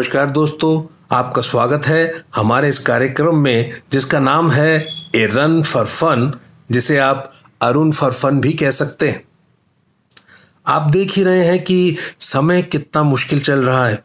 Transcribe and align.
नमस्कार 0.00 0.26
दोस्तों, 0.26 0.82
आपका 1.16 1.42
स्वागत 1.42 1.86
है 1.86 2.24
हमारे 2.36 2.68
इस 2.68 2.78
कार्यक्रम 2.78 3.36
में, 3.36 3.72
जिसका 3.92 4.18
नाम 4.18 4.50
है 4.50 4.86
ए 5.14 5.26
रन 5.26 5.62
फॉर 5.62 5.86
फन, 5.86 6.32
जिसे 6.70 6.96
आप 6.98 7.32
अरुण 7.62 7.90
फॉर 7.90 8.12
फन 8.12 8.40
भी 8.40 8.52
कह 8.52 8.70
सकते 8.70 9.08
हैं। 9.08 9.22
आप 10.66 10.90
देख 10.90 11.12
ही 11.12 11.24
रहे 11.24 11.44
हैं 11.44 11.62
कि 11.64 11.96
समय 12.20 12.62
कितना 12.62 13.02
मुश्किल 13.02 13.40
चल 13.40 13.64
रहा 13.64 13.86
है। 13.86 14.02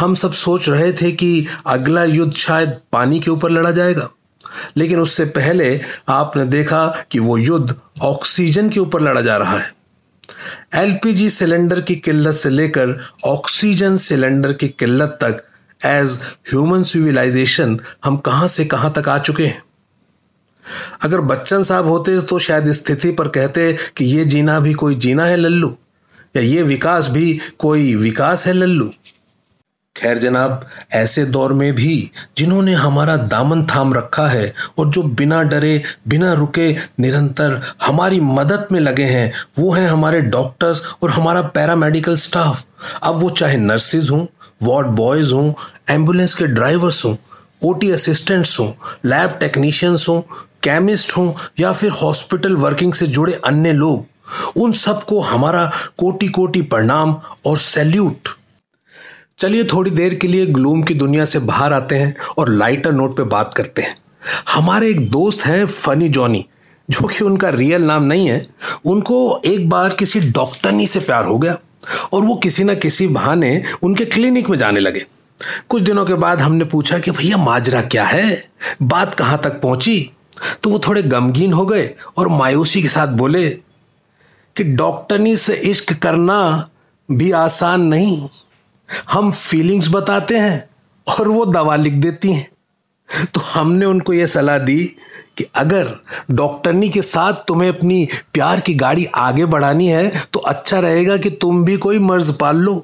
हम 0.00 0.14
सब 0.14 0.32
सोच 0.34 0.68
रहे 0.68 0.92
थे 0.92 1.12
कि 1.12 1.46
अगला 1.66 2.04
युद्ध 2.04 2.32
शायद 2.34 2.76
पानी 2.92 3.20
के 3.20 3.30
ऊपर 3.30 3.50
लड़ा 3.50 3.70
जाएगा, 3.70 4.08
लेकिन 4.76 5.00
उससे 5.00 5.24
पहले 5.24 5.78
आपने 6.08 6.44
देखा 6.46 6.86
कि 7.10 7.18
वो 7.18 7.36
युद्ध 7.38 7.74
ऑक्सीजन 8.02 8.68
के 8.68 8.80
ऊपर 8.80 9.02
लड़ा 9.02 9.20
जा 9.20 9.36
रहा 9.36 9.58
है। 9.58 9.81
एलपीजी 10.74 11.30
सिलेंडर 11.30 11.80
की 11.80 11.96
किल्लत 11.96 12.34
से 12.34 12.50
लेकर 12.50 12.98
ऑक्सीजन 13.24 13.96
सिलेंडर 13.96 14.52
की 14.52 14.68
किल्लत 14.68 15.18
तक 15.24 15.42
एज 15.86 16.18
ह्यूमन 16.50 16.82
सिविलाइजेशन 16.82 17.80
हम 18.04 18.16
कहाँ 18.16 18.48
से 18.48 18.64
कहाँ 18.64 18.92
तक 18.96 19.08
आ 19.08 19.18
चुके 19.18 19.46
हैं? 19.46 19.62
अगर 21.02 21.20
बच्चन 21.20 21.62
साहब 21.62 21.86
होते 21.86 22.20
तो 22.20 22.38
शायद 22.38 22.72
स्थिति 22.72 23.10
पर 23.10 23.28
कहते 23.28 23.76
कि 23.96 24.04
ये 24.04 24.24
जीना 24.24 24.60
भी 24.60 24.72
कोई 24.72 24.94
जीना 24.94 25.24
है, 25.24 25.36
लल्लू, 25.36 25.76
या 26.36 26.42
ये 26.42 26.62
विकास 26.62 27.08
भी 27.08 27.40
कोई 27.58 27.94
विकास 27.94 28.46
है, 28.46 28.52
लल्लू। 28.52 28.90
खैर 30.02 30.18
जनाब, 30.18 30.66
ऐसे 30.92 31.24
दौर 31.24 31.52
में 31.52 31.74
भी 31.74 32.10
जिन्होंने 32.38 32.72
हमारा 32.74 33.16
दामन 33.16 33.62
थाम 33.66 33.94
रखा 33.94 34.26
है 34.28 34.52
और 34.78 34.88
जो 34.88 35.02
बिना 35.02 35.42
डरे, 35.42 35.82
बिना 36.08 36.32
रुके 36.32 36.70
निरंतर 37.00 37.60
हमारी 37.82 38.20
मदद 38.20 38.66
में 38.72 38.80
लगे 38.80 39.04
हैं, 39.04 39.32
वो 39.58 39.72
हैं 39.72 39.88
हमारे 39.88 40.20
डॉक्टर्स 40.20 40.82
और 41.02 41.10
हमारा 41.10 41.42
पैरामेडिकल 41.42 42.16
स्टाफ। 42.16 42.64
अब 43.02 43.14
वो 43.14 43.30
चाहे 43.30 43.56
नर्सिस 43.56 44.10
हों, 44.10 44.26
वार्ड 44.62 44.86
बॉयज़ 44.86 45.32
हों, 45.34 45.52
एंबुलेंस 45.90 46.34
के 46.34 46.46
ड्राइवर्स 46.46 47.04
हों, 47.04 47.16
ओटी 47.64 47.90
असिस्टेंट्स 47.90 48.60
हों, 48.60 48.72
लैब 49.04 49.30
टेक्नीशियंस 49.30 50.06
हों, 50.08 50.20
केमिस्ट 50.62 51.16
हों, 51.16 51.32
या 51.60 51.72
फिर 51.72 51.90
हॉस्पिटल 51.90 52.56
वर्किंग 52.56 52.92
से 52.92 53.06
जुड़े 53.06 53.40
अन्य 53.46 53.72
लोग, 53.72 54.06
उन 54.56 54.72
सबको 54.72 55.20
हमारा 55.20 55.70
कोटि 55.98 56.28
कोटि 56.28 56.62
प्रणाम 56.62 57.20
और 57.46 57.58
सैल्यूट। 57.58 58.28
चलिए 59.42 59.64
थोड़ी 59.64 59.90
देर 59.90 60.14
के 60.14 60.28
लिए 60.28 60.46
ग्लूम 60.46 60.82
की 60.82 60.94
दुनिया 60.94 61.24
से 61.24 61.38
बाहर 61.38 61.72
आते 61.72 61.94
हैं 61.94 62.14
और 62.38 62.48
लाइटर 62.48 62.92
नोट 62.92 63.16
पे 63.16 63.22
बात 63.22 63.54
करते 63.54 63.82
हैं। 63.82 63.96
हमारे 64.48 64.90
एक 64.90 65.10
दोस्त 65.10 65.44
हैं 65.46 65.66
फनी 65.66 66.08
जॉनी, 66.08 66.44
जो 66.90 67.06
कि 67.06 67.24
उनका 67.24 67.48
रियल 67.48 67.82
नाम 67.82 68.04
नहीं 68.04 68.28
है। 68.28 68.46
उनको 68.84 69.42
एक 69.46 69.68
बार 69.68 69.94
किसी 69.94 70.20
डॉक्टरनी 70.20 70.86
से 70.86 71.00
प्यार 71.00 71.24
हो 71.24 71.38
गया 71.38 71.56
और 72.12 72.22
वो 72.22 72.34
किसी 72.34 72.64
ना 72.64 72.74
किसी 72.74 73.06
बहाने 73.06 73.62
उनके 73.82 74.04
क्लिनिक 74.04 74.48
में 74.48 74.58
जाने 74.58 74.80
लगे। 74.80 75.06
कुछ 75.68 75.82
दिनों 75.82 76.04
के 76.04 76.14
बाद 76.14 76.40
हमने 76.40 76.64
पूछा 76.64 76.98
कि 76.98 77.10
भैया 77.10 77.36
माजरा 77.36 77.80
क्या 77.80 78.04
है? 78.04 78.40
बात 78.82 79.14
कहाँ 79.14 79.38
तक 79.38 79.60
पहुँची? 79.60 80.10
तो 80.62 80.70
वो 80.70 80.78
थोड़े 80.78 81.02
गमगीन 81.02 81.52
हो 81.52 81.66
गए 81.66 81.90
और 82.16 82.28
मायूसी 82.28 82.82
के 82.82 82.88
साथ 82.88 83.06
बोले 83.06 83.48
कि 84.56 84.64
डॉक्टरनी 84.64 85.36
से 85.36 85.54
इश्क 85.54 85.92
करना 85.92 86.68
भी 87.10 87.30
आसान 87.30 87.80
नहीं। 87.80 88.28
हम 89.10 89.30
फीलिंग्स 89.32 89.88
बताते 89.90 90.38
हैं 90.38 90.64
और 91.06 91.28
वो 91.28 91.44
दवा 91.46 91.76
लिख 91.76 91.92
देती 91.94 92.32
हैं। 92.32 92.50
तो 93.34 93.40
हमने 93.42 93.86
उनको 93.86 94.12
ये 94.12 94.26
सलाह 94.26 94.58
दी 94.58 94.84
कि 95.38 95.44
अगर 95.56 95.88
डॉक्टरनी 96.30 96.88
के 96.90 97.02
साथ 97.02 97.44
तुम्हें 97.48 97.68
अपनी 97.68 98.06
प्यार 98.34 98.60
की 98.60 98.74
गाड़ी 98.74 99.04
आगे 99.16 99.46
बढ़ानी 99.46 99.88
है 99.88 100.08
तो 100.32 100.40
अच्छा 100.40 100.78
रहेगा 100.80 101.16
कि 101.16 101.30
तुम 101.40 101.64
भी 101.64 101.76
कोई 101.76 101.98
मर्ज 102.00 102.30
पाल 102.38 102.56
लो। 102.56 102.74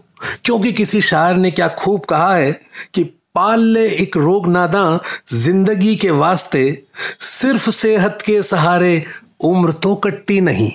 क्योंकि 0.44 0.72
किसी 0.72 1.00
शायर 1.02 1.36
ने 1.36 1.50
क्या 1.50 1.68
खूब 1.78 2.04
कहा 2.04 2.34
है 2.34 2.52
कि 2.94 3.04
पाल 3.34 3.60
ले 3.62 3.86
एक 3.92 4.16
रोग 4.16 4.48
नादा 4.48 5.00
ज़िंदगी 5.32 5.94
के 5.96 6.10
वास्ते, 6.12 6.82
सिर्फ़ 7.20 7.70
सेहत 7.70 8.22
के 8.26 8.42
सहारे 8.42 9.04
उम्र 9.44 9.72
तो 9.72 9.94
कटती 9.96 10.40
नहीं। 10.40 10.70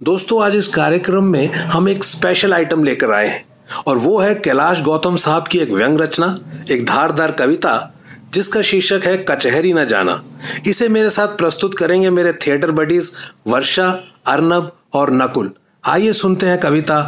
दोस्तों, 0.00 0.42
आज 0.44 0.56
इस 0.56 0.68
कार्यक्रम 0.68 1.24
में 1.24 1.46
हम 1.46 1.88
एक 1.88 2.04
स्पेशल 2.04 2.54
आइटम 2.54 2.84
लेकर 2.84 3.12
आए 3.12 3.28
हैं। 3.28 3.44
और 3.86 3.98
वो 3.98 4.18
है 4.18 4.34
कैलाश 4.34 4.80
गौतम 4.82 5.16
साहब 5.16 5.46
की 5.46 5.58
एक 5.58 5.70
व्यंग 5.70 6.00
रचना, 6.00 6.36
एक 6.70 6.86
धारदार 6.86 7.32
कविता, 7.32 7.94
जिसका 8.34 8.62
शीर्षक 8.62 9.00
है 9.04 9.16
कचहरी 9.16 9.72
न 9.72 9.84
जाना। 9.84 10.22
इसे 10.66 10.88
मेरे 10.88 11.10
साथ 11.10 11.28
प्रस्तुत 11.28 11.78
करेंगे 11.78 12.10
मेरे 12.10 12.32
थिएटर 12.32 12.70
बडीज 12.70 13.12
वर्षा, 13.46 13.88
अर्नब 14.26 14.72
और 14.94 15.12
नकुल। 15.12 15.50
आइए 15.84 16.12
सुनते 16.12 16.46
हैं 16.46 16.58
कविता, 16.60 17.00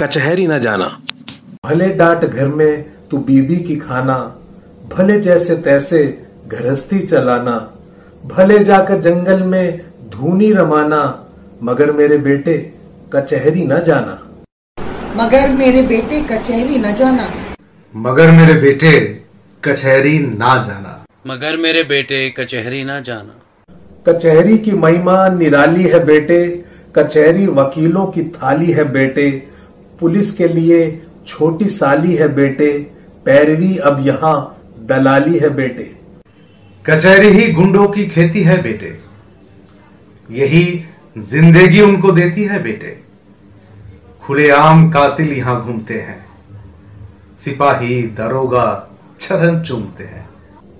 कचहरी 0.00 0.46
न 0.46 0.58
जाना। 0.58 1.00
भले 1.66 1.88
डांट 1.88 2.24
घर 2.24 2.48
में 2.48 2.84
तू 3.10 3.18
बीबी 3.18 3.56
की 3.56 3.76
खाना, 3.76 4.18
भले 4.96 5.20
जैसे 5.20 5.56
तैसे 5.56 6.24
गृहस्थी 6.48 6.98
चलाना, 6.98 7.74
भले 8.24 8.64
जाकर 8.64 9.00
जंगल 9.00 9.42
में 9.42 9.80
धूनी 10.10 10.52
रमाना, 10.52 11.26
मगर 11.62 11.92
मेरे 11.92 12.18
बेटे 12.18 12.74
कचहरी 13.12 13.64
न 13.64 13.84
जाना। 13.84 14.27
मगर 15.16 15.48
मेरे 15.48 15.82
बेटे 15.82 16.20
कचहरी 16.22 16.78
न 16.78 16.92
जाना। 16.94 17.28
मगर 17.94 18.30
मेरे 18.30 18.54
बेटे 18.54 18.90
कचहरी 19.62 20.18
ना 20.18 20.60
जाना। 20.62 20.92
मगर 21.26 21.56
मेरे 21.56 21.82
बेटे 21.84 22.28
कचहरी 22.30 22.82
ना 22.84 22.98
जाना। 23.00 23.34
कचहरी 24.08 24.58
की 24.58 24.72
महिमा 24.74 25.16
निराली 25.28 25.84
है 25.84 26.04
बेटे 26.04 26.40
कचहरी 26.94 27.46
वकीलों 27.58 28.06
की 28.06 28.22
थाली 28.36 28.72
है 28.72 28.84
बेटे। 28.92 29.30
पुलिस 30.00 30.32
के 30.32 30.48
लिए 30.48 30.80
छोटी 31.26 31.68
साली 31.70 32.14
है 32.16 32.28
बेटे 32.34 32.70
पैरवी 33.26 33.76
अब 33.78 34.06
यहाँ 34.06 34.36
दलाली 34.88 35.38
है 35.38 35.50
बेटे। 35.54 35.90
कचहरी 36.84 37.28
ही 37.30 37.50
गुंडों 37.52 37.88
की 37.88 38.06
खेती 38.06 38.42
है 38.42 38.62
बेटे। 38.62 38.96
यही 40.28 40.64
ज़िंदगी 41.16 41.80
उनको 41.80 42.12
देती 42.12 42.44
है 42.44 42.62
बेटे। 42.62 42.96
खुलेआम 44.28 44.90
कातिल 44.90 45.32
यहाँ 45.32 45.62
घूमते 45.62 45.94
हैं। 45.94 46.28
सिपाही 47.38 48.02
दरोगा 48.02 48.96
चरण 49.20 49.62
चूमते 49.62 50.04
हैं। 50.04 50.28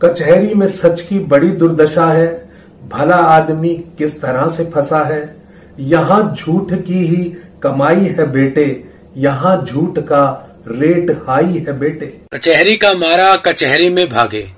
कचहरी 0.05 0.55
में 0.55 0.67
सच 0.67 1.01
की 1.01 1.19
बड़ी 1.19 1.49
दुर्दशा 1.49 2.07
है। 2.07 2.51
भला 2.89 3.17
आदमी 3.17 3.85
किस 3.99 4.21
तरह 4.21 4.49
से 4.49 4.65
फंसा 4.65 5.05
है? 5.05 5.37
यहाँ 5.79 6.35
झूठ 6.35 6.73
की 6.73 7.07
ही 7.07 7.25
कमाई 7.63 8.05
है 8.05 8.31
बेटे। 8.31 8.85
यहाँ 9.17 9.65
झूठ 9.65 9.99
का 9.99 10.49
रेट 10.69 11.11
हाई 11.11 11.65
है 11.69 11.79
बेटे। 11.79 12.21
कचहरी 12.35 12.77
का 12.77 12.93
मारा 12.95 13.37
कचहरी 13.37 13.91
में 13.91 14.09
भागे। 14.09 14.53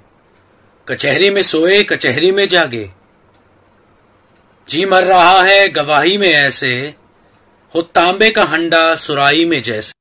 कचहरी 0.88 1.30
में 1.30 1.42
सोए 1.42 1.82
कचहरी 1.82 2.32
में 2.32 2.48
जागे। 2.48 2.90
जी 4.68 4.84
मर 4.84 5.04
रहा 5.04 5.42
है 5.42 5.68
गवाही 5.68 6.18
में 6.18 6.32
ऐसे। 6.32 7.00
हो 7.75 7.82
तांबे 7.82 8.31
का 8.31 8.44
हंडा 8.44 8.94
सुराई 8.94 9.44
में 9.44 9.62
जैसे। 9.62 9.92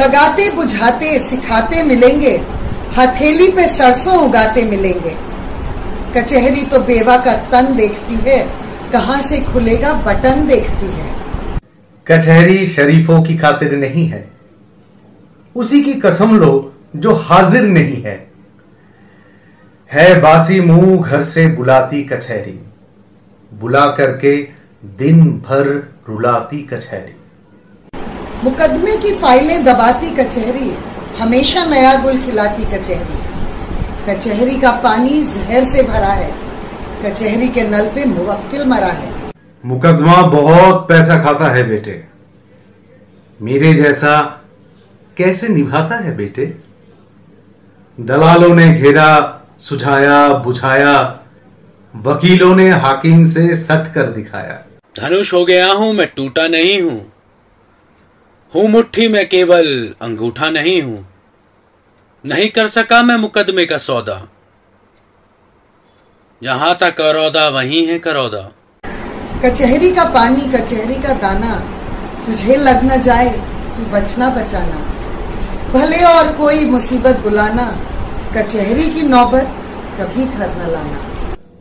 लगाते 0.00 0.50
बुझाते 0.50 1.18
सिखाते 1.28 1.82
मिलेंगे 1.82 2.32
हथेली 2.98 3.50
पे 3.52 3.66
सरसों 3.68 4.16
उगाते 4.24 4.64
मिलेंगे। 4.64 5.14
कचहरी 6.16 6.62
तो 6.62 6.80
बेवा 6.80 7.16
का 7.16 7.34
तन 7.52 7.76
देखती 7.76 8.14
है 8.14 8.38
कहाँ 8.92 9.20
से 9.22 9.40
खुलेगा 9.40 9.92
बटन 9.92 10.46
देखती 10.46 10.86
है। 10.86 11.08
कचहरी 12.06 12.66
शरीफों 12.66 13.22
की 13.22 13.36
खातिर 13.36 13.76
नहीं 13.76 14.06
है। 14.06 14.28
उसी 15.56 15.82
की 15.82 15.94
कसम 15.94 16.36
लो 16.36 16.52
जो 16.96 17.14
हाजिर 17.14 17.62
नहीं 17.62 18.02
है। 18.02 18.16
है 19.90 20.20
बासी 20.20 20.60
मुँह 20.60 21.02
घर 21.02 21.22
से 21.22 21.46
बुलाती 21.48 22.02
कचहरी। 22.02 22.58
बुला 23.52 23.86
करके 23.86 24.59
दिन 24.82 25.24
भर 25.46 25.66
रुलाती 26.08 26.58
कचहरी। 26.62 27.12
मुकदमे 28.44 28.96
की 28.96 29.12
फाइलें 29.14 29.64
दबाती 29.64 30.10
कचहरी 30.10 30.70
हमेशा 31.18 31.64
नया 31.64 31.94
गुल 32.02 32.20
खिलाती 32.20 32.64
कचहरी। 32.64 33.18
कचहरी 34.06 34.58
का 34.60 34.70
पानी 34.72 35.22
जहर 35.24 35.64
से 35.64 35.82
भरा 35.82 36.12
है 36.12 36.30
कचहरी 37.04 37.48
के 37.48 37.62
नल 37.68 37.88
पे 37.88 38.04
मुवक्किल 38.04 38.64
मरा 38.64 38.92
है। 38.92 39.12
मुकदमा 39.64 40.22
बहुत 40.22 40.88
पैसा 40.88 41.22
खाता 41.22 41.50
है 41.50 41.68
बेटे। 41.68 42.04
मेरे 43.40 43.74
जैसा 43.74 44.16
कैसे 45.16 45.48
निभाता 45.48 45.96
है 45.96 46.16
बेटे? 46.16 46.46
दलालों 47.98 48.54
ने 48.54 48.68
घेरा 48.72 49.10
सुझाया 49.58 50.28
बुझाया 50.38 50.96
वकीलों 51.94 52.54
ने 52.56 52.68
हाकिम 52.70 53.24
से 53.24 53.54
सट 53.56 53.92
कर 53.94 54.06
दिखाया। 54.08 54.62
धनुष 54.98 55.32
हो 55.32 55.44
गया 55.44 55.66
हूँ 55.72 55.92
मैं 55.92 56.06
टूटा 56.16 56.46
नहीं 56.48 56.80
हूँ। 56.82 57.12
हूँ 58.54 58.68
मुट्ठी 58.68 59.08
में 59.08 59.28
केवल 59.28 59.68
अंगूठा 60.02 60.50
नहीं 60.50 60.82
हूँ। 60.82 61.06
नहीं 62.24 62.48
कर 62.48 62.68
सका 62.68 63.02
मैं 63.02 63.16
मुकदमे 63.16 63.66
का 63.66 63.78
सौदा। 63.78 64.16
जहाँ 66.42 66.74
तक 66.80 66.96
करौदा 66.96 67.48
वहीं 67.48 67.86
है 67.86 67.98
करौदा। 67.98 68.42
कचहरी 69.44 69.92
का 69.94 70.04
पानी 70.04 70.50
कचहरी 70.50 70.94
का 70.94 71.14
दाना 71.14 71.54
तुझे 72.26 72.56
लग 72.56 72.84
न 72.84 73.00
जाए 73.00 73.30
तू 73.76 73.86
बचना 73.92 74.30
बचाना। 74.30 74.84
भले 75.72 76.02
और 76.04 76.32
कोई 76.32 76.64
मुसीबत 76.64 77.22
बुलाना 77.22 77.70
कचहरी 78.36 78.90
की 78.90 79.02
नौबत 79.02 79.56
कभी 80.00 80.24
घर 80.24 80.48
न 80.48 80.70
लाना। 80.70 81.00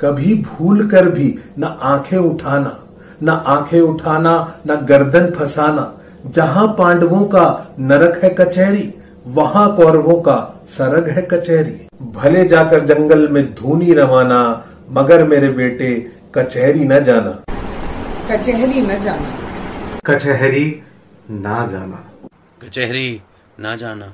कभी 0.02 0.34
भूल 0.44 0.88
कर 0.90 1.10
भी 1.10 1.36
न 1.60 1.78
आँखें 1.82 2.18
उठाना। 2.18 2.89
न 3.24 3.30
आँखें 3.30 3.80
उठाना 3.82 4.34
न 4.68 4.76
गर्दन 4.86 5.32
फसाना। 5.32 5.94
जहाँ 6.26 6.68
पांडवों 6.68 7.26
का 7.26 7.46
नरक 7.80 8.24
है 8.24 8.30
कचहरी 8.30 8.94
वहाँ 9.28 9.76
कौरवों 9.76 10.22
का 10.22 10.38
सरग 10.68 11.10
है 11.10 11.22
कचहरी। 11.22 11.88
भले 12.12 12.46
जाकर 12.46 12.86
जंगल 12.86 13.28
में 13.28 13.44
धूनी 13.56 13.94
रवाना 13.94 14.66
मगर 14.92 15.24
मेरे 15.28 15.50
बेटे 15.50 16.12
कचहरी 16.36 16.86
न 16.86 17.00
जाना। 17.04 17.32
कचहरी 18.32 18.82
न 18.82 19.00
जाना। 19.00 19.38
कचहरी 20.06 20.66
ना 21.30 21.66
जाना। 21.68 22.04
कचहरी 22.64 23.22
ना 23.60 23.76
जाना। 23.76 24.14